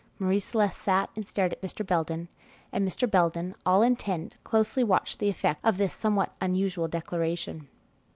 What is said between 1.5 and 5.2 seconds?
at Mr. Belden, and Mr. Belden, all intent, closely watched